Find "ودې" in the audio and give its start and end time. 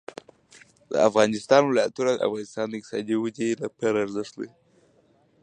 3.19-3.49